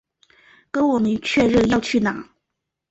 [0.71, 2.27] 跟我们确认要去哪